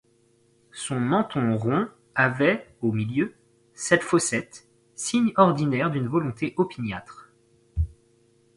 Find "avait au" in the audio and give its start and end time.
2.15-2.91